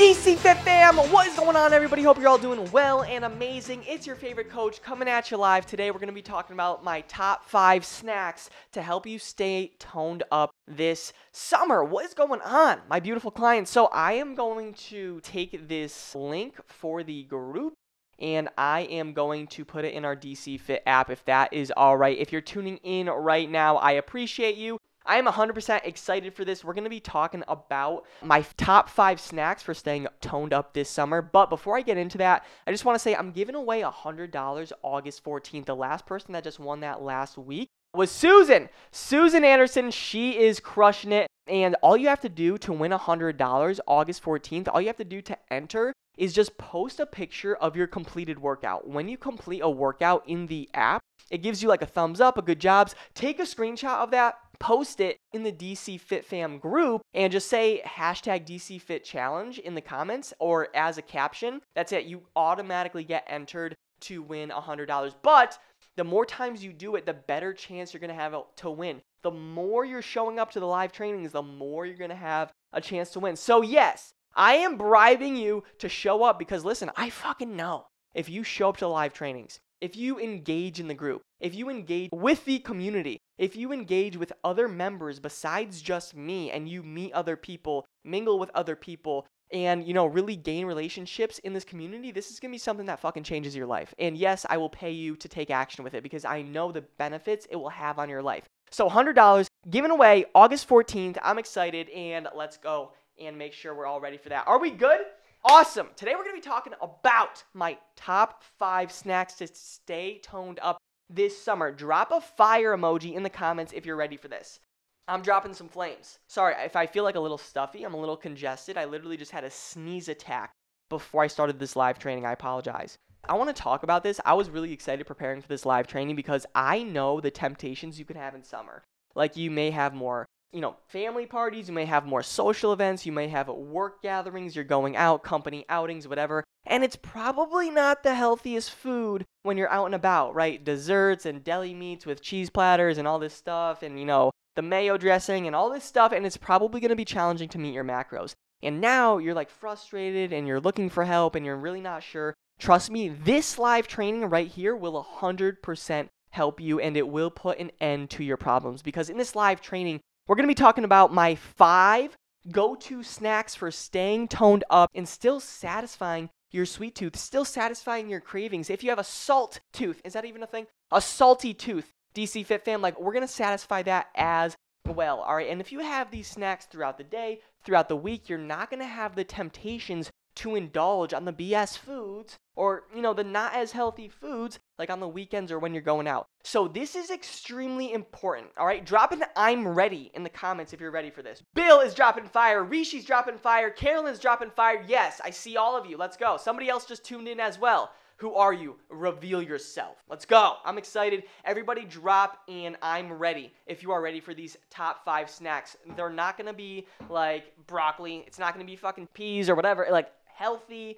[0.00, 2.02] DC Fit Fam, what is going on, everybody?
[2.02, 3.84] Hope you're all doing well and amazing.
[3.86, 5.66] It's your favorite coach coming at you live.
[5.66, 9.72] Today, we're going to be talking about my top five snacks to help you stay
[9.78, 11.84] toned up this summer.
[11.84, 13.70] What is going on, my beautiful clients?
[13.70, 17.74] So, I am going to take this link for the group
[18.18, 21.70] and I am going to put it in our DC Fit app if that is
[21.76, 22.16] all right.
[22.16, 24.78] If you're tuning in right now, I appreciate you.
[25.06, 26.62] I am 100% excited for this.
[26.62, 30.90] We're going to be talking about my top five snacks for staying toned up this
[30.90, 31.22] summer.
[31.22, 34.72] But before I get into that, I just want to say I'm giving away $100
[34.82, 35.64] August 14th.
[35.64, 38.68] The last person that just won that last week was Susan.
[38.92, 41.26] Susan Anderson, she is crushing it.
[41.46, 45.04] And all you have to do to win $100 August 14th, all you have to
[45.04, 48.86] do to enter is just post a picture of your completed workout.
[48.86, 52.36] When you complete a workout in the app, it gives you like a thumbs up,
[52.36, 52.94] a good jobs.
[53.14, 57.48] Take a screenshot of that, post it in the DC Fit Fam group, and just
[57.48, 61.60] say hashtag DC Fit Challenge in the comments or as a caption.
[61.74, 62.04] That's it.
[62.04, 65.14] You automatically get entered to win $100.
[65.22, 65.58] But
[65.96, 69.02] the more times you do it, the better chance you're going to have to win.
[69.22, 72.52] The more you're showing up to the live trainings, the more you're going to have
[72.72, 73.36] a chance to win.
[73.36, 78.28] So, yes, I am bribing you to show up because listen, I fucking know if
[78.28, 82.10] you show up to live trainings, if you engage in the group, if you engage
[82.12, 87.12] with the community, if you engage with other members besides just me and you meet
[87.12, 92.12] other people, mingle with other people, and you know really gain relationships in this community
[92.12, 93.92] this is going to be something that fucking changes your life.
[93.98, 96.82] And yes i will pay you to take action with it because i know the
[96.98, 98.44] benefits it will have on your life.
[98.70, 103.86] So $100 given away august 14th i'm excited and let's go and make sure we're
[103.86, 104.46] all ready for that.
[104.46, 105.00] Are we good
[105.42, 105.88] Awesome.
[105.96, 110.76] Today we're going to be talking about my top five snacks to stay toned up
[111.08, 111.72] this summer.
[111.72, 114.60] Drop a fire emoji in the comments if you're ready for this.
[115.08, 116.18] I'm dropping some flames.
[116.28, 118.76] Sorry if I feel like a little stuffy, I'm a little congested.
[118.76, 120.52] I literally just had a sneeze attack
[120.90, 122.26] before I started this live training.
[122.26, 122.98] I apologize.
[123.26, 124.20] I want to talk about this.
[124.26, 128.04] I was really excited preparing for this live training because I know the temptations you
[128.04, 128.82] can have in summer.
[129.14, 133.06] Like you may have more you know, family parties, you may have more social events,
[133.06, 136.44] you may have work gatherings, you're going out, company outings, whatever.
[136.66, 140.62] And it's probably not the healthiest food when you're out and about, right?
[140.62, 144.62] Desserts and deli meats with cheese platters and all this stuff, and you know, the
[144.62, 147.74] mayo dressing and all this stuff, and it's probably going to be challenging to meet
[147.74, 148.34] your macros.
[148.62, 152.34] And now you're like frustrated and you're looking for help and you're really not sure.
[152.58, 157.58] Trust me, this live training right here will 100% help you and it will put
[157.58, 160.00] an end to your problems because in this live training,
[160.30, 162.16] we're going to be talking about my five
[162.52, 168.08] go to snacks for staying toned up and still satisfying your sweet tooth, still satisfying
[168.08, 168.70] your cravings.
[168.70, 170.68] If you have a salt tooth, is that even a thing?
[170.92, 175.18] A salty tooth, DC Fit Fam, like we're to satisfy that as well.
[175.18, 175.50] All right.
[175.50, 178.86] And if you have these snacks throughout the day, throughout the week, you're not to
[178.86, 183.72] have the temptations to indulge on the BS foods or, you know, the not as
[183.72, 186.26] healthy foods like on the weekends or when you're going out.
[186.42, 188.48] So this is extremely important.
[188.56, 191.42] All right, drop an I'm ready in the comments if you're ready for this.
[191.54, 192.64] Bill is dropping fire.
[192.64, 193.68] Rishi's dropping fire.
[193.70, 194.82] Carolyn's dropping fire.
[194.88, 195.98] Yes, I see all of you.
[195.98, 196.38] Let's go.
[196.38, 197.92] Somebody else just tuned in as well.
[198.16, 198.76] Who are you?
[198.88, 199.98] Reveal yourself.
[200.08, 200.56] Let's go.
[200.64, 201.24] I'm excited.
[201.44, 202.76] Everybody drop in.
[202.80, 203.52] I'm ready.
[203.66, 208.24] If you are ready for these top five snacks, they're not gonna be like broccoli.
[208.26, 209.86] It's not gonna be fucking peas or whatever.
[209.90, 210.96] Like healthy,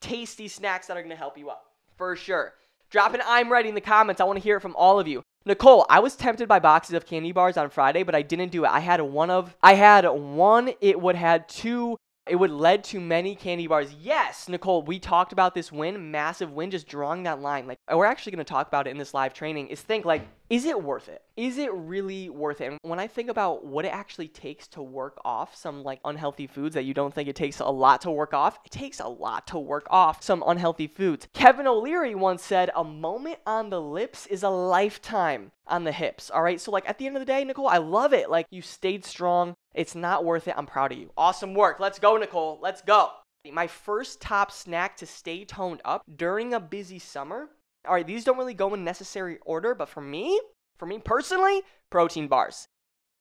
[0.00, 2.54] tasty snacks that are gonna help you up for sure.
[2.94, 4.20] Drop an I'm ready in the comments.
[4.20, 5.24] I want to hear it from all of you.
[5.44, 8.64] Nicole, I was tempted by boxes of candy bars on Friday, but I didn't do
[8.64, 8.68] it.
[8.68, 11.96] I had one of I had one, it would had two
[12.26, 13.94] it would lead to many candy bars.
[14.00, 17.66] Yes, Nicole, we talked about this win, massive win, just drawing that line.
[17.66, 19.68] Like we're actually to talk about it in this live training.
[19.68, 21.22] Is think like, is it worth it?
[21.36, 22.66] Is it really worth it?
[22.66, 26.46] And when I think about what it actually takes to work off some like unhealthy
[26.46, 29.08] foods that you don't think it takes a lot to work off, it takes a
[29.08, 31.28] lot to work off some unhealthy foods.
[31.34, 36.30] Kevin O'Leary once said, "A moment on the lips is a lifetime on the hips."
[36.30, 38.30] All right, so like at the end of the day, Nicole, I love it.
[38.30, 39.56] Like you stayed strong.
[39.74, 40.54] It's not worth it.
[40.56, 41.10] I'm proud of you.
[41.16, 41.80] Awesome work.
[41.80, 42.58] Let's go, Nicole.
[42.62, 43.10] Let's go.
[43.52, 47.50] My first top snack to stay toned up during a busy summer.
[47.86, 50.40] All right, these don't really go in necessary order, but for me,
[50.78, 52.66] for me personally, protein bars.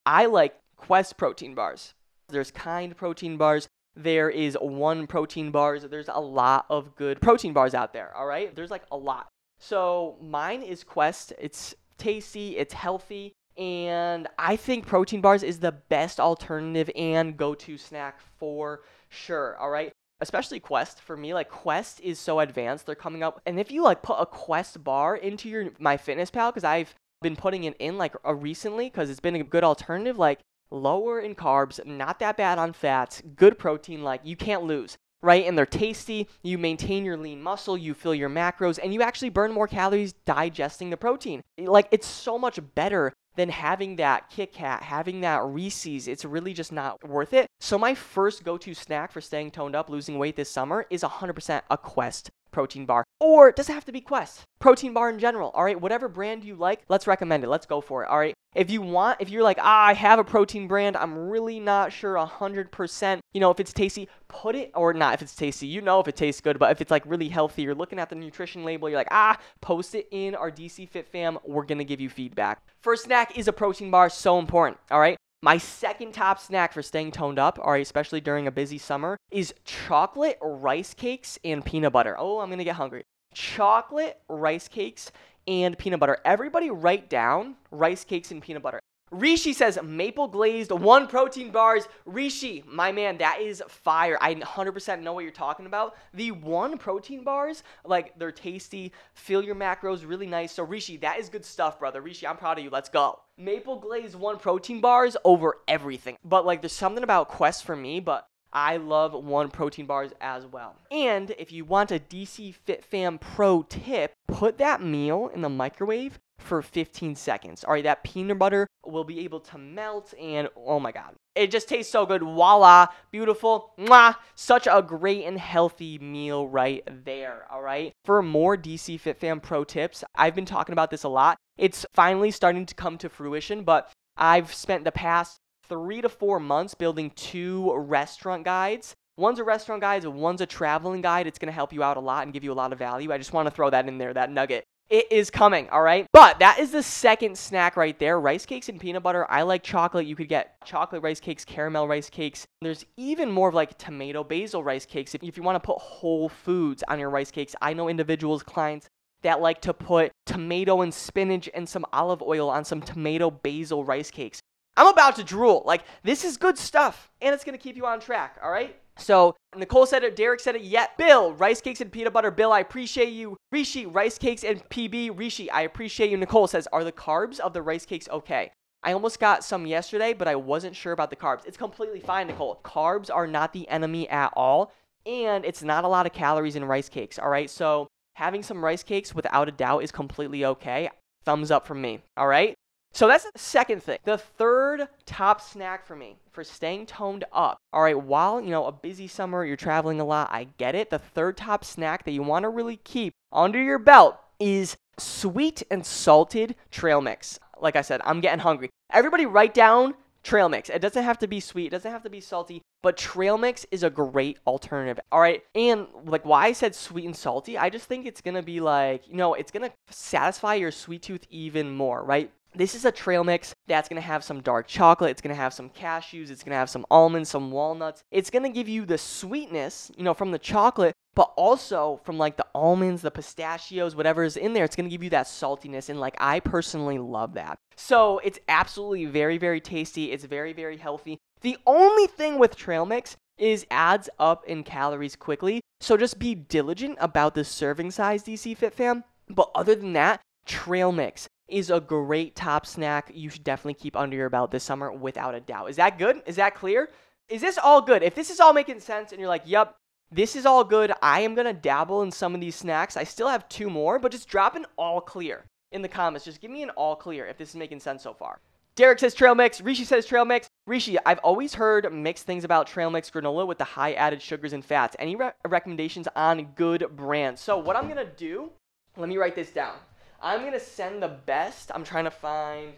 [0.05, 1.94] I like Quest protein bars.
[2.29, 3.67] There's Kind protein bars.
[3.95, 5.83] There is One protein bars.
[5.83, 8.55] There's a lot of good protein bars out there, all right?
[8.55, 9.27] There's like a lot.
[9.59, 11.33] So mine is Quest.
[11.39, 17.53] It's tasty, it's healthy, and I think protein bars is the best alternative and go
[17.55, 19.57] to snack for sure.
[19.57, 19.91] All right.
[20.21, 22.85] Especially Quest for me, like Quest is so advanced.
[22.85, 26.31] They're coming up, and if you like put a Quest bar into your my Fitness
[26.31, 30.17] Pal, because I've been putting it in like recently, because it's been a good alternative.
[30.17, 30.39] Like
[30.71, 34.01] lower in carbs, not that bad on fats, good protein.
[34.01, 35.45] Like you can't lose right?
[35.47, 36.27] And they're tasty.
[36.44, 40.13] You maintain your lean muscle, you fill your macros, and you actually burn more calories
[40.25, 41.41] digesting the protein.
[41.57, 46.07] Like it's so much better than having that Kit Kat, having that Reese's.
[46.07, 47.47] It's really just not worth it.
[47.59, 51.62] So my first go-to snack for staying toned up, losing weight this summer is 100%
[51.69, 53.03] a Quest protein bar.
[53.19, 54.44] Or does it have to be Quest?
[54.59, 55.50] Protein bar in general.
[55.53, 57.50] All right, whatever brand you like, let's recommend it.
[57.50, 58.09] Let's go for it.
[58.09, 58.33] All right.
[58.55, 61.91] If you want, if you're like, ah, I have a protein brand, I'm really not
[61.91, 65.81] sure 100%, you know, if it's tasty, put it, or not if it's tasty, you
[65.81, 68.15] know if it tastes good, but if it's like really healthy, you're looking at the
[68.15, 72.00] nutrition label, you're like, ah, post it in our DC Fit fam, we're gonna give
[72.00, 72.61] you feedback.
[72.81, 75.17] First snack is a protein bar, so important, all right?
[75.44, 79.54] My second top snack for staying toned up, right, especially during a busy summer, is
[79.66, 82.16] chocolate rice cakes and peanut butter.
[82.18, 83.04] Oh, I'm gonna get hungry.
[83.34, 85.12] Chocolate rice cakes
[85.45, 86.19] and peanut butter.
[86.24, 88.80] Everybody write down rice cakes and peanut butter.
[89.13, 91.88] Rishi says maple glazed one protein bars.
[92.06, 94.18] Rishi, my man, that is fire.
[94.19, 95.95] I 100% know what you're talking about.
[96.13, 100.51] The one protein bars, like they're tasty, fill your macros, really nice.
[100.51, 102.01] So Rishi, that is good stuff, brother.
[102.01, 102.71] Rishi, I'm proud of you.
[102.71, 103.19] Let's go.
[103.38, 106.18] Maple glazed one protein bars over everything.
[106.25, 110.45] But like there's something about Quest for me, but I love one protein bars as
[110.45, 110.75] well.
[110.92, 115.50] And if you want a DC Fit Fam pro tip, put that meal in the
[115.50, 117.63] microwave for 15 seconds.
[117.63, 121.16] All right, that peanut butter will be able to melt and oh my god.
[121.36, 122.22] It just tastes so good.
[122.22, 123.74] Voila, beautiful.
[123.80, 127.48] Mwah, such a great and healthy meal right there.
[127.51, 127.92] All right.
[128.06, 131.38] For more DC Fit Fam pro tips, I've been talking about this a lot.
[131.57, 135.38] It's finally starting to come to fruition, but I've spent the past
[135.68, 138.96] three to four months building two restaurant guides.
[139.18, 141.28] One's a restaurant guide, one's a traveling guide.
[141.28, 143.12] It's going to help you out a lot and give you a lot of value.
[143.12, 144.63] I just want to throw that in there, that nugget.
[144.89, 146.06] It is coming, all right?
[146.13, 148.19] But that is the second snack right there.
[148.19, 149.25] Rice cakes and peanut butter.
[149.30, 150.06] I like chocolate.
[150.06, 152.45] You could get chocolate rice cakes, caramel rice cakes.
[152.62, 155.15] There's even more of like tomato basil rice cakes.
[155.15, 158.44] If, if you want to put whole foods on your rice cakes, I know individuals,
[158.44, 158.88] clients
[159.24, 163.83] that like to put tomato and spinach and some olive oil on some tomato basil
[163.83, 164.39] rice cakes.
[164.75, 165.63] I'm about to drool.
[165.65, 168.75] Like, this is good stuff, and it's to keep you on track, all right?
[168.98, 170.98] So, Nicole said it, Derek said it, yet.
[170.98, 172.31] Bill, rice cakes and peanut butter.
[172.31, 173.38] Bill, I appreciate you.
[173.51, 175.18] Rishi, rice cakes and PB.
[175.18, 176.18] Rishi, I appreciate you.
[176.18, 178.51] Nicole says, are the carbs of the rice cakes okay?
[178.84, 181.45] I almost got some yesterday, but I wasn't sure about the carbs.
[181.45, 182.60] It's completely fine, Nicole.
[182.63, 184.74] Carbs are not the enemy at all,
[185.06, 187.50] and it's not a lot of calories in rice cakes, all right?
[187.50, 190.89] So, having some rice cakes without a doubt is completely okay.
[191.24, 192.56] Thumbs up from me, all right?
[192.94, 193.98] So that's the second thing.
[194.04, 197.57] The third top snack for me for staying toned up.
[197.74, 200.92] All right, while, you know, a busy summer, you're traveling a lot, I get it.
[200.92, 205.63] The third top snack that you want to really keep under your belt is sweet
[205.72, 207.40] and salted trail mix.
[207.60, 208.69] Like I said, I'm getting hungry.
[208.92, 210.69] Everybody write down trail mix.
[210.69, 213.66] It doesn't have to be sweet, it doesn't have to be salty, but trail mix
[213.72, 215.00] is a great alternative.
[215.12, 215.44] All right.
[215.56, 218.60] And like why I said sweet and salty, I just think it's going to be
[218.60, 222.32] like, you know, it's going to satisfy your sweet tooth even more, right?
[222.55, 225.41] This is a trail mix that's going to have some dark chocolate, it's going to
[225.41, 228.03] have some cashews, it's going to have some almonds, some walnuts.
[228.12, 232.17] It's going to give you the sweetness, you know, from the chocolate, but also from
[232.17, 235.25] like the almonds, the pistachios, whatever is in there, it's going to give you that
[235.25, 237.57] saltiness and like I personally love that.
[237.75, 240.12] So, it's absolutely very very tasty.
[240.12, 241.17] It's very very healthy.
[241.41, 245.62] The only thing with trail mix is adds up in calories quickly.
[245.81, 249.03] So just be diligent about the serving size DC Fit Fam.
[249.29, 253.95] But other than that, trail mix is a great top snack you should definitely keep
[253.95, 255.69] under your belt this summer without a doubt.
[255.69, 256.21] Is that good?
[256.25, 256.89] Is that clear?
[257.29, 258.03] Is this all good?
[258.03, 259.75] If this is all making sense and you're like, yep,
[260.12, 262.97] this is all good, I am to dabble in some of these snacks.
[262.97, 266.25] I still have two more, but just drop an all clear in the comments.
[266.25, 268.39] Just give me an all clear if this is making sense so far.
[268.75, 269.62] Derek says trail mix.
[269.62, 270.47] Rishi says trail mix.
[270.65, 274.53] Rishi, I've always heard mixed things about trail mix granola with the high added sugars
[274.53, 274.95] and fats.
[274.97, 277.41] Any re- recommendations on good brands?
[277.41, 278.50] So, what I'm to do,
[278.97, 279.75] let me write this down.
[280.24, 281.70] I'm to send the best.
[281.75, 282.72] I'm trying to find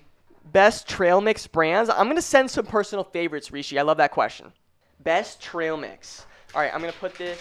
[0.51, 1.91] best trail mix brands.
[1.91, 3.77] I'm to send some personal favorites, Rishi.
[3.77, 4.51] I love that question.
[5.03, 6.25] Best trail mix.
[6.55, 7.39] All right, I'm to put this.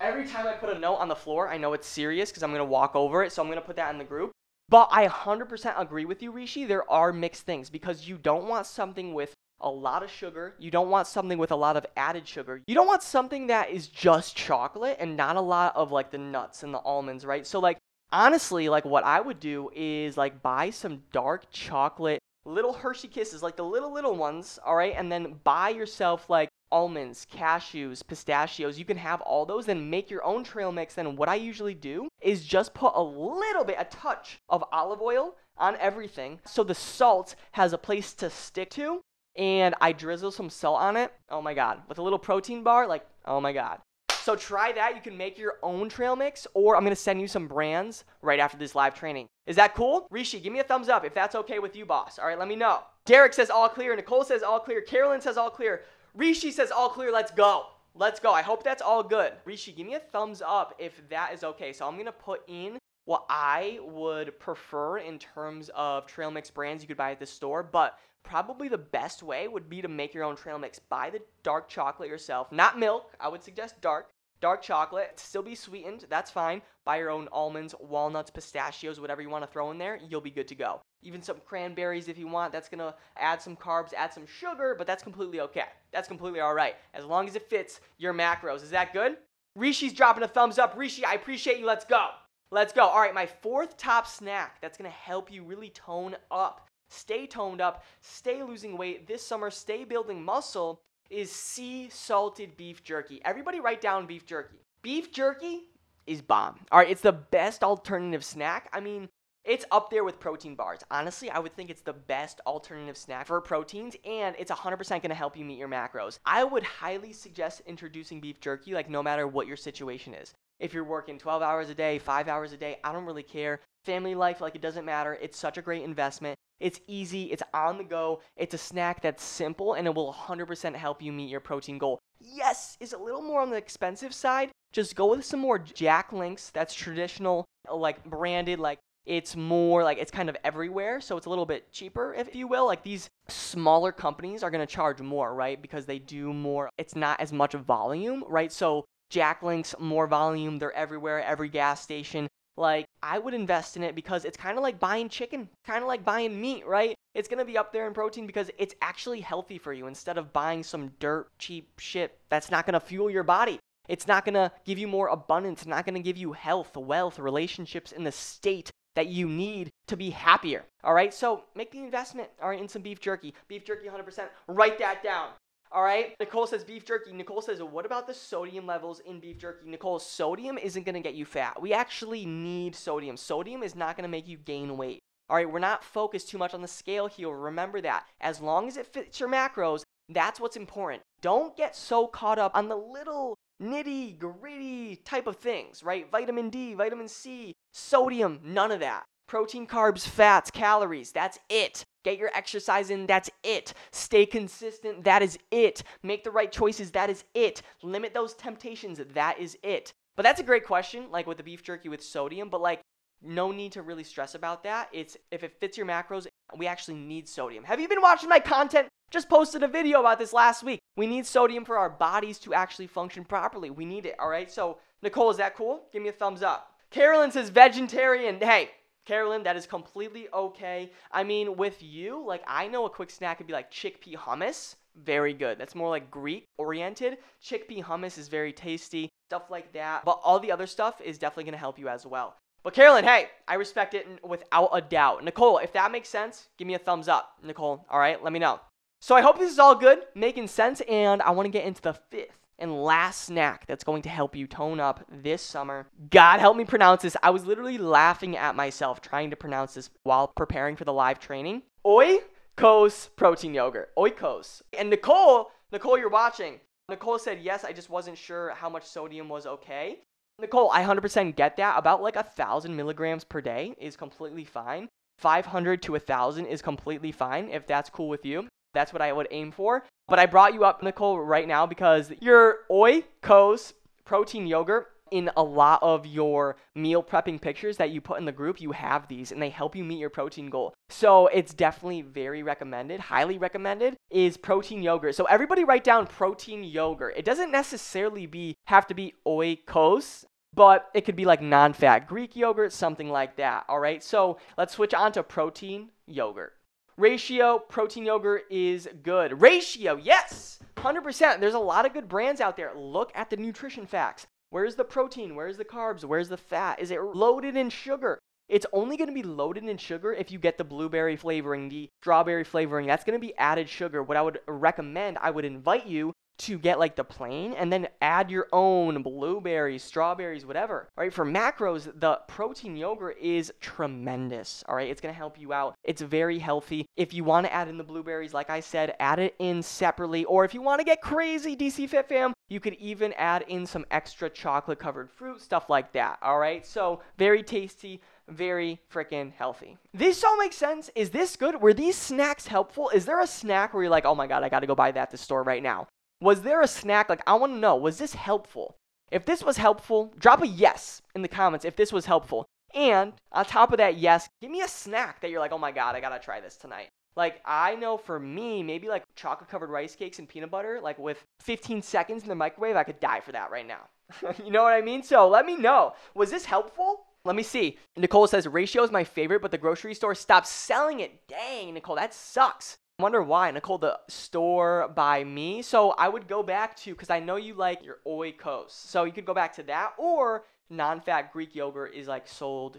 [0.00, 2.50] Every time I put a note on the floor, I know it's serious because I'm
[2.54, 3.30] to walk over it.
[3.30, 4.32] So I'm to put that in the group.
[4.70, 6.64] But I 100% agree with you, Rishi.
[6.64, 10.54] There are mixed things because you don't want something with a lot of sugar.
[10.58, 12.62] You don't want something with a lot of added sugar.
[12.66, 16.18] You don't want something that is just chocolate and not a lot of like the
[16.18, 17.46] nuts and the almonds, right?
[17.46, 17.76] So, like,
[18.14, 23.42] honestly, like what I would do is like buy some dark chocolate little Hershey Kisses,
[23.42, 28.78] like the little little ones, all right, and then buy yourself like almonds, cashews, pistachios.
[28.78, 30.94] You can have all those and make your own trail mix.
[30.94, 35.02] Then what I usually do is just put a little bit, a touch of olive
[35.02, 39.00] oil on everything so the salt has a place to stick to
[39.36, 41.12] and I drizzle some salt on it.
[41.28, 41.82] Oh my god.
[41.88, 43.78] With a little protein bar, like, oh my god.
[44.24, 44.94] So try that.
[44.94, 48.40] You can make your own trail mix, or I'm gonna send you some brands right
[48.40, 49.28] after this live training.
[49.46, 50.06] Is that cool?
[50.10, 52.18] Rishi, give me a thumbs up if that's okay with you, boss.
[52.18, 52.80] All right, let me know.
[53.04, 53.94] Derek says all clear.
[53.94, 54.80] Nicole says all clear.
[54.80, 55.82] Carolyn says all clear.
[56.14, 57.12] Rishi says all clear.
[57.12, 57.66] Let's go.
[57.94, 58.32] Let's go.
[58.32, 59.34] I hope that's all good.
[59.44, 61.74] Rishi, give me a thumbs up if that is okay.
[61.74, 66.82] So I'm gonna put in what I would prefer in terms of trail mix brands
[66.82, 70.14] you could buy at the store, but probably the best way would be to make
[70.14, 70.78] your own trail mix.
[70.78, 73.12] Buy the dark chocolate yourself, not milk.
[73.20, 74.08] I would suggest dark.
[74.40, 76.60] Dark chocolate, still be sweetened, that's fine.
[76.84, 80.30] Buy your own almonds, walnuts, pistachios, whatever you want to throw in there, you'll be
[80.30, 80.80] good to go.
[81.02, 84.86] Even some cranberries if you want, that's gonna add some carbs, add some sugar, but
[84.86, 85.64] that's completely okay.
[85.92, 88.62] That's completely alright, as long as it fits your macros.
[88.62, 89.16] Is that good?
[89.56, 90.76] Rishi's dropping a thumbs up.
[90.76, 91.66] Rishi, I appreciate you.
[91.66, 92.08] Let's go.
[92.50, 92.82] Let's go.
[92.82, 97.60] All right, my fourth top snack that's gonna help you really tone up stay toned
[97.60, 100.80] up, stay losing weight this summer, stay building muscle
[101.10, 103.20] is sea salted beef jerky.
[103.24, 104.56] Everybody write down beef jerky.
[104.82, 105.68] Beef jerky
[106.06, 106.60] is bomb.
[106.70, 108.68] All right, it's the best alternative snack.
[108.72, 109.08] I mean,
[109.44, 110.80] it's up there with protein bars.
[110.90, 115.14] Honestly, I would think it's the best alternative snack for proteins, and it's 100% gonna
[115.14, 116.18] help you meet your macros.
[116.24, 120.32] I would highly suggest introducing beef jerky, like no matter what your situation is.
[120.60, 123.60] If you're working 12 hours a day, 5 hours a day, I don't really care.
[123.84, 125.18] Family life, like it doesn't matter.
[125.20, 126.36] It's such a great investment.
[126.60, 130.74] It's easy, it's on the go, it's a snack that's simple, and it will 100%
[130.74, 131.98] help you meet your protein goal.
[132.20, 134.50] Yes, it's a little more on the expensive side.
[134.72, 136.50] Just go with some more Jack Links.
[136.50, 141.28] That's traditional, like branded, like it's more like it's kind of everywhere, so it's a
[141.28, 142.66] little bit cheaper, if you will.
[142.66, 145.60] Like these smaller companies are gonna charge more, right?
[145.60, 148.50] Because they do more, it's not as much volume, right?
[148.50, 152.26] So Jack Links, more volume, they're everywhere, every gas station.
[152.56, 155.88] Like, I would invest in it because it's kind of like buying chicken, kind of
[155.88, 156.94] like buying meat, right?
[157.14, 160.18] It's going to be up there in protein because it's actually healthy for you instead
[160.18, 163.58] of buying some dirt cheap shit that's not going to fuel your body.
[163.88, 167.18] It's not going to give you more abundance, not going to give you health, wealth,
[167.18, 170.64] relationships in the state that you need to be happier.
[170.82, 171.12] All right?
[171.12, 173.34] So, make the investment, all right, in some beef jerky.
[173.48, 174.28] Beef jerky 100%.
[174.46, 175.30] Write that down.
[175.74, 176.14] All right.
[176.20, 177.12] Nicole says beef jerky.
[177.12, 179.68] Nicole says, what about the sodium levels in beef jerky?
[179.68, 181.60] Nicole, sodium isn't going to get you fat.
[181.60, 183.16] We actually need sodium.
[183.16, 185.00] Sodium is not going to make you gain weight.
[185.28, 185.50] All right.
[185.50, 187.28] We're not focused too much on the scale here.
[187.28, 188.06] Remember that.
[188.20, 191.02] As long as it fits your macros, that's what's important.
[191.20, 196.10] Don't get so caught up on the little nitty gritty type of things, right?
[196.10, 199.04] Vitamin D, vitamin C, sodium, none of that.
[199.26, 201.84] Protein, carbs, fats, calories, that's it.
[202.04, 203.74] Get your exercise in, that's it.
[203.90, 205.82] Stay consistent, that is it.
[206.02, 207.62] Make the right choices, that is it.
[207.82, 209.92] Limit those temptations, that is it.
[210.14, 212.80] But that's a great question, like with the beef jerky with sodium, but like
[213.22, 214.88] no need to really stress about that.
[214.92, 217.64] It's if it fits your macros, we actually need sodium.
[217.64, 218.88] Have you been watching my content?
[219.10, 220.80] Just posted a video about this last week.
[220.96, 223.70] We need sodium for our bodies to actually function properly.
[223.70, 224.50] We need it, all right?
[224.50, 225.84] So, Nicole, is that cool?
[225.92, 226.74] Give me a thumbs up.
[226.90, 228.38] Carolyn says vegetarian.
[228.40, 228.70] Hey,
[229.04, 230.90] Carolyn, that is completely okay.
[231.12, 234.76] I mean, with you, like, I know a quick snack could be like chickpea hummus.
[234.96, 235.58] Very good.
[235.58, 237.18] That's more like Greek oriented.
[237.42, 240.04] Chickpea hummus is very tasty, stuff like that.
[240.04, 242.36] But all the other stuff is definitely to help you as well.
[242.62, 245.22] But Carolyn, hey, I respect it without a doubt.
[245.22, 247.32] Nicole, if that makes sense, give me a thumbs up.
[247.42, 248.60] Nicole, all right, let me know.
[249.02, 251.82] So I hope this is all good, making sense, and I want to get into
[251.82, 255.86] the fifth and last snack that's going to help you tone up this summer.
[256.10, 257.16] God help me pronounce this.
[257.22, 261.18] I was literally laughing at myself trying to pronounce this while preparing for the live
[261.18, 261.62] training.
[261.84, 263.94] Oikos protein yogurt.
[263.96, 264.62] Oikos.
[264.78, 266.60] And Nicole, Nicole, you're watching.
[266.88, 269.98] Nicole said, yes, I just wasn't sure how much sodium was okay.
[270.38, 271.78] Nicole, I 100% get that.
[271.78, 274.88] About like a thousand milligrams per day is completely fine.
[275.18, 278.48] 500 to a thousand is completely fine if that's cool with you.
[278.74, 279.84] That's what I would aim for.
[280.06, 283.72] But I brought you up, Nicole, right now because your Oikos
[284.04, 288.32] protein yogurt in a lot of your meal prepping pictures that you put in the
[288.32, 290.74] group, you have these and they help you meet your protein goal.
[290.88, 295.14] So it's definitely very recommended, highly recommended is protein yogurt.
[295.14, 297.14] So everybody write down protein yogurt.
[297.16, 302.34] It doesn't necessarily be have to be oikos, but it could be like non-fat Greek
[302.34, 303.64] yogurt, something like that.
[303.68, 304.02] All right.
[304.02, 306.54] So let's switch on to protein yogurt.
[306.96, 309.40] Ratio protein yogurt is good.
[309.40, 311.40] Ratio, yes, 100%.
[311.40, 312.72] There's a lot of good brands out there.
[312.76, 314.28] Look at the nutrition facts.
[314.50, 315.34] Where's the protein?
[315.34, 316.04] Where's the carbs?
[316.04, 316.78] Where's the fat?
[316.78, 318.20] Is it loaded in sugar?
[318.48, 321.88] It's only going to be loaded in sugar if you get the blueberry flavoring, the
[322.00, 322.86] strawberry flavoring.
[322.86, 324.00] That's going to be added sugar.
[324.02, 327.88] What I would recommend, I would invite you to get like the plain and then
[328.00, 330.88] add your own blueberries, strawberries, whatever.
[330.96, 334.64] All right, for macros, the protein yogurt is tremendous.
[334.68, 335.74] All right, it's gonna help you out.
[335.84, 336.86] It's very healthy.
[336.96, 340.24] If you want to add in the blueberries, like I said, add it in separately.
[340.24, 343.66] Or if you want to get crazy, DC Fit Fam, you could even add in
[343.66, 346.18] some extra chocolate covered fruit, stuff like that.
[346.22, 349.76] All right, so very tasty very freaking healthy.
[349.92, 350.90] This all makes sense.
[350.94, 351.60] Is this good?
[351.60, 352.90] Were these snacks helpful?
[352.90, 354.92] Is there a snack where you're like, oh my God, I got to go buy
[354.92, 355.86] that at the store right now?
[356.24, 357.10] Was there a snack?
[357.10, 358.78] Like, I want to know, was this helpful?
[359.12, 362.46] If this was helpful, drop a yes in the comments if this was helpful.
[362.74, 365.70] And on top of that, yes, give me a snack that you're like, oh my
[365.70, 366.88] God, I gotta try this tonight.
[367.14, 370.98] Like, I know for me, maybe like chocolate covered rice cakes and peanut butter, like
[370.98, 373.90] with 15 seconds in the microwave, I could die for that right now.
[374.42, 375.02] you know what I mean?
[375.02, 375.92] So let me know.
[376.14, 377.04] Was this helpful?
[377.26, 377.76] Let me see.
[377.98, 381.28] Nicole says ratio is my favorite, but the grocery store stopped selling it.
[381.28, 385.62] Dang, Nicole, that sucks wonder why Nicole the store by me.
[385.62, 388.70] So I would go back to because I know you like your oikos.
[388.70, 392.76] So you could go back to that or non-fat Greek yogurt is like sold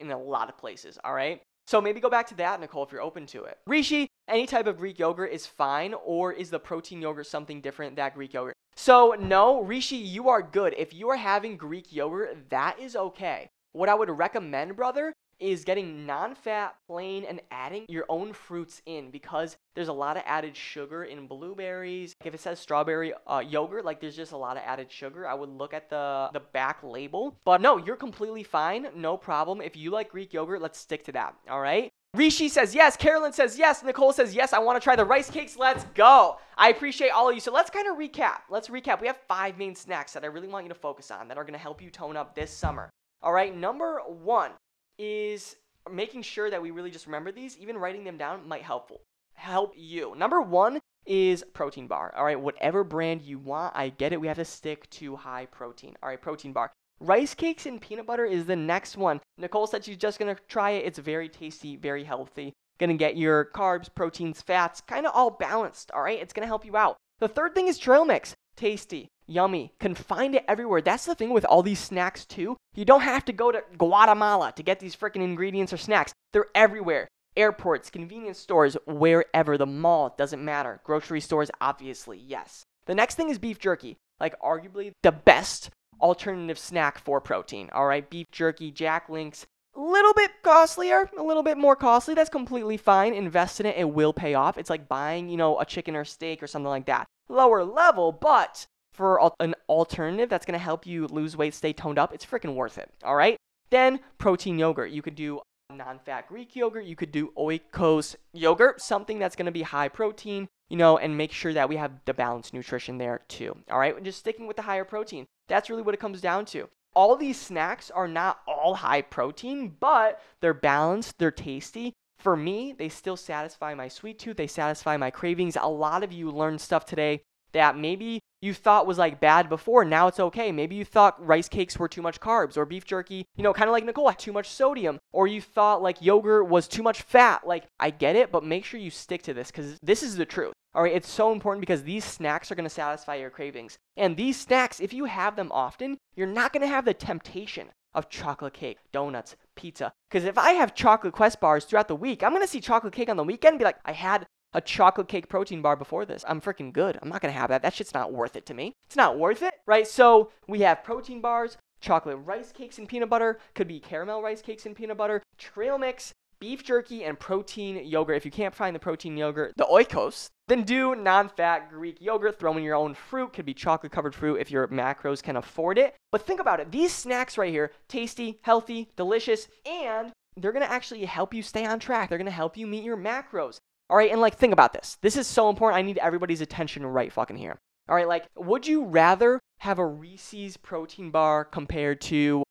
[0.00, 0.98] in a lot of places.
[1.02, 1.42] All right.
[1.66, 3.58] So maybe go back to that, Nicole, if you're open to it.
[3.66, 7.94] Rishi, any type of Greek yogurt is fine, or is the protein yogurt something different
[7.94, 8.54] than Greek yogurt?
[8.74, 10.74] So no, Rishi, you are good.
[10.78, 13.50] If you are having Greek yogurt, that is okay.
[13.72, 19.10] What I would recommend, brother, is getting non-fat plain and adding your own fruits in
[19.10, 23.84] because there's a lot of added sugar in blueberries if it says strawberry uh, yogurt
[23.84, 26.78] like there's just a lot of added sugar i would look at the the back
[26.82, 31.04] label but no you're completely fine no problem if you like greek yogurt let's stick
[31.04, 32.96] to that all right Rishi says yes.
[32.96, 33.82] Carolyn says yes.
[33.82, 34.52] Nicole says yes.
[34.52, 35.56] I want to try the rice cakes.
[35.58, 36.38] Let's go.
[36.56, 37.40] I appreciate all of you.
[37.40, 38.38] So let's kind of recap.
[38.48, 39.00] Let's recap.
[39.00, 41.44] We have five main snacks that I really want you to focus on that are
[41.44, 42.88] going to help you tone up this summer.
[43.22, 43.54] All right.
[43.54, 44.52] Number one,
[44.98, 45.56] is
[45.90, 49.00] making sure that we really just remember these, even writing them down might helpful
[49.38, 50.14] help you.
[50.16, 52.12] Number one is protein bar.
[52.16, 54.20] All right, whatever brand you want, I get it.
[54.20, 55.96] We have to stick to high protein.
[56.02, 56.72] All right, protein bar.
[57.00, 59.20] Rice cakes and peanut butter is the next one.
[59.38, 60.84] Nicole said she's just gonna try it.
[60.84, 62.52] It's very tasty, very healthy.
[62.78, 65.90] Gonna get your carbs, proteins, fats, kind of all balanced.
[65.92, 66.96] All right, it's gonna help you out.
[67.20, 68.34] The third thing is trail mix.
[68.56, 70.80] Tasty yummy, can find it everywhere.
[70.80, 72.56] That's the thing with all these snacks too.
[72.74, 76.12] You don't have to go to Guatemala to get these freaking ingredients or snacks.
[76.32, 77.08] They're everywhere.
[77.36, 80.80] Airports, convenience stores, wherever, the mall, doesn't matter.
[80.82, 82.64] Grocery stores, obviously, yes.
[82.86, 83.96] The next thing is beef jerky.
[84.18, 87.70] Like, arguably the best alternative snack for protein.
[87.72, 92.14] All right, beef jerky, Jack Links, a little bit costlier, a little bit more costly.
[92.14, 93.14] That's completely fine.
[93.14, 94.58] Invest in it, it will pay off.
[94.58, 97.06] It's like buying, you know, a chicken or steak or something like that.
[97.28, 98.66] Lower level, but
[98.98, 102.56] for an alternative that's going to help you lose weight, stay toned up, it's freaking
[102.56, 102.90] worth it.
[103.04, 103.36] All right.
[103.70, 104.90] Then protein yogurt.
[104.90, 105.40] You could do
[105.72, 106.84] non-fat Greek yogurt.
[106.84, 111.16] You could do oikos yogurt, something that's going to be high protein, you know, and
[111.16, 113.56] make sure that we have the balanced nutrition there too.
[113.70, 114.02] All right.
[114.02, 115.26] just sticking with the higher protein.
[115.46, 116.68] That's really what it comes down to.
[116.96, 121.92] All these snacks are not all high protein, but they're balanced, they're tasty.
[122.18, 125.56] For me, they still satisfy my sweet tooth, they satisfy my cravings.
[125.60, 127.20] A lot of you learned stuff today
[127.52, 130.52] that maybe you thought was like bad before, now it's okay.
[130.52, 133.68] Maybe you thought rice cakes were too much carbs or beef jerky, you know, kind
[133.68, 137.46] of like Nicole, too much sodium, or you thought like yogurt was too much fat.
[137.46, 140.26] Like, I get it, but make sure you stick to this because this is the
[140.26, 140.52] truth.
[140.74, 143.78] All right, it's so important because these snacks are going to satisfy your cravings.
[143.96, 147.68] And these snacks, if you have them often, you're not going to have the temptation
[147.94, 149.92] of chocolate cake, donuts, pizza.
[150.08, 152.92] Because if I have chocolate quest bars throughout the week, I'm going to see chocolate
[152.92, 156.04] cake on the weekend and be like, I had a chocolate cake protein bar before
[156.04, 156.24] this.
[156.26, 156.98] I'm freaking good.
[157.02, 157.62] I'm not gonna have that.
[157.62, 158.72] That shit's not worth it to me.
[158.86, 159.86] It's not worth it, right?
[159.86, 164.42] So we have protein bars, chocolate rice cakes and peanut butter, could be caramel rice
[164.42, 168.16] cakes and peanut butter, trail mix, beef jerky, and protein yogurt.
[168.16, 172.38] If you can't find the protein yogurt, the oikos, then do non-fat Greek yogurt.
[172.38, 173.32] Throw in your own fruit.
[173.32, 175.94] Could be chocolate-covered fruit if your macros can afford it.
[176.12, 176.70] But think about it.
[176.70, 181.80] These snacks right here, tasty, healthy, delicious, and they're gonna actually help you stay on
[181.80, 182.08] track.
[182.08, 183.58] They're gonna help you meet your macros.
[183.90, 184.98] All right, and like think about this.
[185.00, 185.78] This is so important.
[185.78, 187.58] I need everybody's attention right fucking here.
[187.88, 192.42] All right, like would you rather have a Reese's protein bar compared to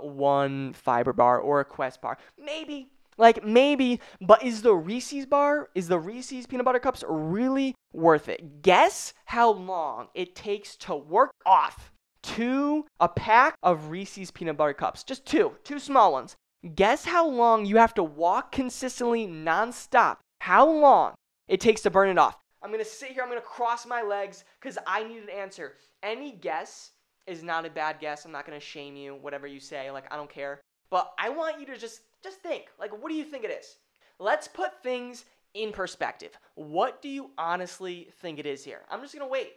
[0.00, 2.18] one fiber bar or a Quest bar?
[2.38, 2.88] Maybe.
[3.18, 8.28] Like maybe, but is the Reese's bar, is the Reese's peanut butter cups really worth
[8.28, 8.62] it?
[8.62, 14.74] Guess how long it takes to work off two a pack of Reese's peanut butter
[14.74, 15.04] cups.
[15.04, 16.36] Just two, two small ones.
[16.74, 21.14] Guess how long you have to walk consistently nonstop how long
[21.48, 22.36] it takes to burn it off.
[22.62, 25.74] I'm gonna sit here, I'm gonna cross my legs because I need an answer.
[26.02, 26.92] Any guess
[27.26, 28.24] is not a bad guess.
[28.24, 29.90] I'm not to shame you, whatever you say.
[29.90, 30.60] Like, I don't care.
[30.90, 32.66] But I want you to just just think.
[32.78, 33.76] Like, what do you think it is?
[34.18, 36.30] Let's put things in perspective.
[36.54, 38.82] What do you honestly think it is here?
[38.90, 39.54] I'm just to wait.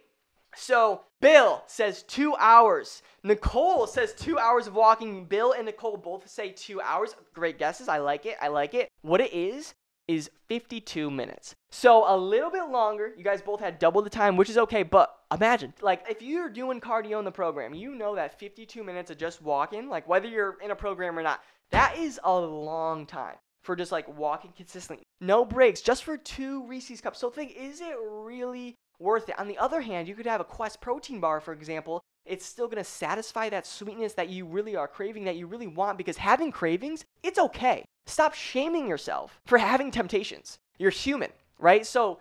[0.56, 3.02] So, Bill says two hours.
[3.22, 5.24] Nicole says two hours of walking.
[5.24, 7.14] Bill and Nicole both say two hours.
[7.34, 7.88] Great guesses.
[7.88, 8.36] I like it.
[8.40, 8.88] I like it.
[9.02, 9.74] What it is,
[10.10, 11.54] is 52 minutes.
[11.70, 13.12] So, a little bit longer.
[13.16, 14.82] You guys both had double the time, which is okay.
[14.82, 19.10] But imagine, like, if you're doing cardio in the program, you know that 52 minutes
[19.10, 23.06] of just walking, like, whether you're in a program or not, that is a long
[23.06, 25.04] time for just like walking consistently.
[25.20, 27.18] No breaks, just for two Reese's cups.
[27.18, 29.38] So think, is it really worth it?
[29.38, 32.00] On the other hand, you could have a Quest protein bar, for example.
[32.24, 35.98] It's still gonna satisfy that sweetness that you really are craving, that you really want,
[35.98, 37.84] because having cravings, it's okay.
[38.06, 40.58] Stop shaming yourself for having temptations.
[40.78, 41.86] You're human, right?
[41.86, 42.18] So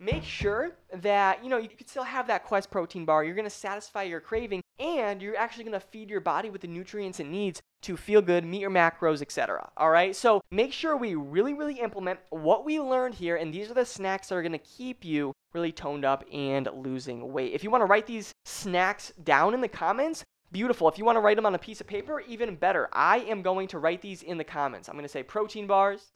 [0.00, 3.44] make sure that you know you can still have that quest protein bar you're going
[3.44, 7.20] to satisfy your craving and you're actually going to feed your body with the nutrients
[7.20, 11.14] it needs to feel good meet your macros etc all right so make sure we
[11.14, 14.52] really really implement what we learned here and these are the snacks that are going
[14.52, 18.32] to keep you really toned up and losing weight if you want to write these
[18.46, 20.88] snacks down in the comments Beautiful.
[20.88, 22.88] If you want to write them on a piece of paper, even better.
[22.92, 24.88] I am going to write these in the comments.
[24.88, 26.12] I'm going to say protein bars.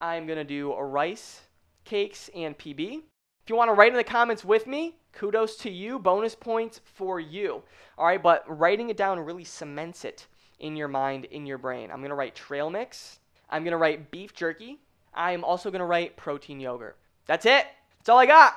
[0.00, 1.40] I'm going to do rice,
[1.84, 3.00] cakes, and PB.
[3.42, 5.98] If you want to write in the comments with me, kudos to you.
[5.98, 7.62] Bonus points for you.
[7.98, 10.26] All right, but writing it down really cements it
[10.60, 11.90] in your mind, in your brain.
[11.90, 13.18] I'm going to write trail mix.
[13.50, 14.80] I'm going to write beef jerky.
[15.14, 16.98] I am also going to write protein yogurt.
[17.26, 17.66] That's it.
[17.98, 18.54] That's all I got.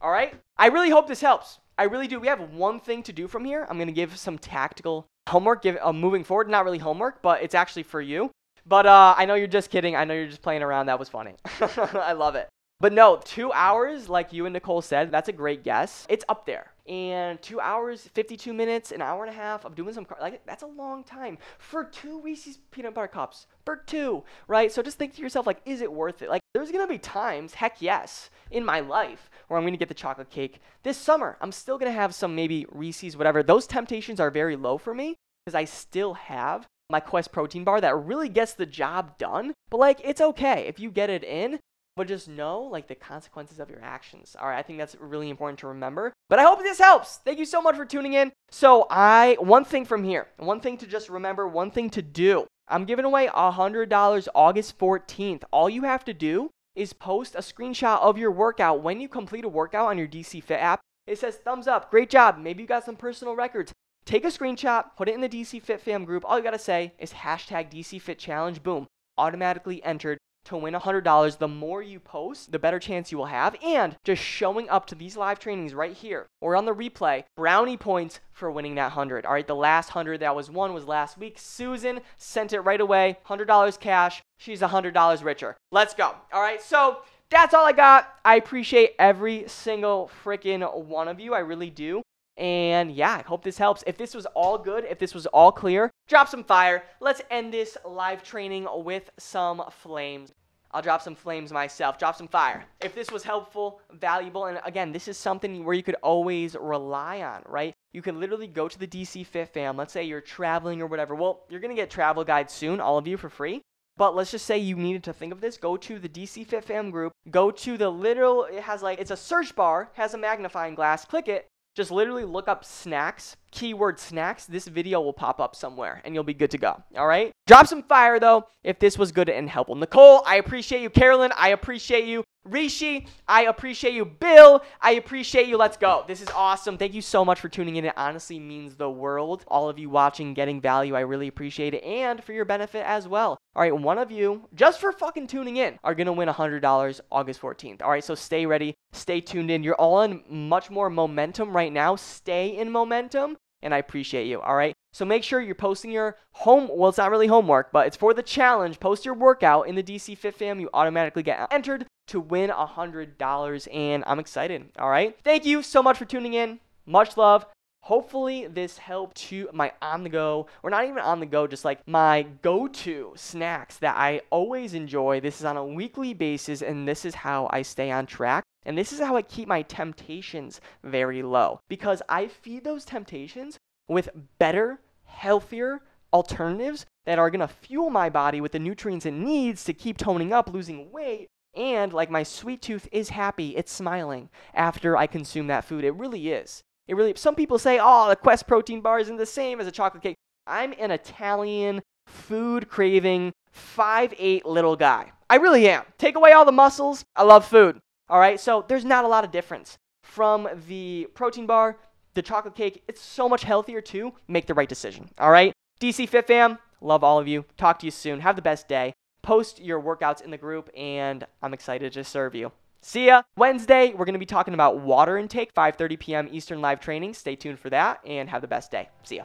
[0.00, 0.34] All right?
[0.56, 1.58] I really hope this helps.
[1.82, 2.20] I really do.
[2.20, 3.66] We have one thing to do from here.
[3.68, 6.48] I'm going to give some tactical homework give, uh, moving forward.
[6.48, 8.30] Not really homework, but it's actually for you.
[8.64, 9.96] But uh, I know you're just kidding.
[9.96, 10.86] I know you're just playing around.
[10.86, 11.34] That was funny.
[11.60, 12.48] I love it.
[12.78, 16.06] But no, two hours, like you and Nicole said, that's a great guess.
[16.08, 16.70] It's up there.
[16.86, 20.46] And two hours, 52 minutes, an hour and a half of doing some, car- like,
[20.46, 23.48] that's a long time for two Reese's peanut butter cups.
[23.64, 24.70] For two, right?
[24.70, 26.30] So just think to yourself, like, is it worth it?
[26.30, 29.94] Like, there's gonna be times, heck yes, in my life where I'm gonna get the
[29.94, 30.60] chocolate cake.
[30.84, 33.42] This summer, I'm still gonna have some maybe Reese's, whatever.
[33.42, 37.80] Those temptations are very low for me because I still have my Quest protein bar
[37.80, 39.54] that really gets the job done.
[39.70, 41.58] But like, it's okay if you get it in,
[41.96, 44.36] but just know like the consequences of your actions.
[44.38, 46.12] All right, I think that's really important to remember.
[46.28, 47.16] But I hope this helps.
[47.24, 48.30] Thank you so much for tuning in.
[48.52, 52.46] So, I one thing from here, one thing to just remember, one thing to do.
[52.72, 55.42] I'm giving away $100 August 14th.
[55.50, 59.44] All you have to do is post a screenshot of your workout when you complete
[59.44, 60.80] a workout on your DC Fit app.
[61.06, 62.38] It says thumbs up, great job.
[62.38, 63.72] Maybe you got some personal records.
[64.06, 66.24] Take a screenshot, put it in the DC Fit fam group.
[66.26, 68.62] All you gotta say is hashtag DC Fit Challenge.
[68.62, 68.86] Boom,
[69.18, 71.38] automatically entered to win $100.
[71.38, 73.56] The more you post, the better chance you will have.
[73.64, 77.76] And just showing up to these live trainings right here or on the replay, brownie
[77.76, 79.26] points for winning that 100.
[79.26, 81.38] All right, the last 100 that was won was last week.
[81.38, 83.18] Susan sent it right away.
[83.26, 84.22] $100 cash.
[84.38, 85.56] She's $100 richer.
[85.70, 86.14] Let's go.
[86.32, 88.08] All right, so that's all I got.
[88.24, 91.34] I appreciate every single freaking one of you.
[91.34, 92.02] I really do.
[92.36, 93.84] And yeah, I hope this helps.
[93.86, 96.84] If this was all good, if this was all clear, drop some fire.
[97.00, 100.30] Let's end this live training with some flames.
[100.70, 102.66] I'll drop some flames myself, drop some fire.
[102.82, 107.22] If this was helpful, valuable, and again, this is something where you could always rely
[107.22, 107.72] on, right?
[107.94, 109.78] You can literally go to the DC Fit fam.
[109.78, 111.14] Let's say you're traveling or whatever.
[111.14, 113.62] Well, you're going to get travel guides soon, all of you for free.
[113.96, 115.56] But let's just say you needed to think of this.
[115.56, 117.12] Go to the DC Fit Fam group.
[117.30, 121.06] Go to the literal, it has like, it's a search bar, has a magnifying glass.
[121.06, 124.46] Click it, just literally look up snacks, keyword snacks.
[124.46, 126.82] This video will pop up somewhere and you'll be good to go.
[126.96, 127.32] All right?
[127.46, 129.74] Drop some fire though if this was good and helpful.
[129.74, 130.90] Nicole, I appreciate you.
[130.90, 132.24] Carolyn, I appreciate you.
[132.44, 134.04] Rishi, I appreciate you.
[134.04, 135.56] Bill, I appreciate you.
[135.56, 136.04] Let's go.
[136.08, 136.76] This is awesome.
[136.76, 137.84] Thank you so much for tuning in.
[137.84, 139.44] It honestly means the world.
[139.46, 141.84] All of you watching, getting value, I really appreciate it.
[141.84, 143.38] And for your benefit as well.
[143.54, 147.00] All right, one of you, just for fucking tuning in, are going to win $100
[147.10, 147.82] August 14th.
[147.82, 148.74] All right, so stay ready.
[148.92, 149.62] Stay tuned in.
[149.62, 151.96] You're all in much more momentum right now.
[151.96, 154.40] Stay in momentum and I appreciate you.
[154.40, 154.74] All right.
[154.92, 156.68] So make sure you're posting your home.
[156.70, 158.78] Well, it's not really homework, but it's for the challenge.
[158.78, 160.60] Post your workout in the DC Fit Fam.
[160.60, 164.68] You automatically get entered to win a hundred dollars, and I'm excited.
[164.78, 165.16] All right.
[165.24, 166.60] Thank you so much for tuning in.
[166.84, 167.46] Much love.
[167.84, 171.64] Hopefully, this helped to my on the go, or not even on the go, just
[171.64, 175.20] like my go to snacks that I always enjoy.
[175.20, 178.41] This is on a weekly basis, and this is how I stay on track.
[178.64, 183.58] And this is how I keep my temptations very low because I feed those temptations
[183.88, 185.80] with better, healthier
[186.12, 189.98] alternatives that are going to fuel my body with the nutrients it needs to keep
[189.98, 191.28] toning up, losing weight.
[191.54, 195.84] And like my sweet tooth is happy, it's smiling after I consume that food.
[195.84, 196.62] It really is.
[196.88, 199.72] It really some people say, "Oh, the Quest protein bar isn't the same as a
[199.72, 205.12] chocolate cake." I'm an Italian food craving 5'8 little guy.
[205.28, 205.84] I really am.
[205.98, 207.80] Take away all the muscles, I love food.
[208.12, 208.38] All right?
[208.38, 211.78] So, there's not a lot of difference from the protein bar,
[212.12, 212.82] the chocolate cake.
[212.86, 214.12] It's so much healthier too.
[214.28, 215.08] Make the right decision.
[215.18, 215.54] All right?
[215.80, 217.46] DC Fit Fam, love all of you.
[217.56, 218.20] Talk to you soon.
[218.20, 218.92] Have the best day.
[219.22, 222.52] Post your workouts in the group and I'm excited to serve you.
[222.82, 223.22] See ya.
[223.36, 226.28] Wednesday, we're going to be talking about water intake, 5:30 p.m.
[226.30, 227.14] Eastern live training.
[227.14, 228.90] Stay tuned for that and have the best day.
[229.04, 229.24] See ya.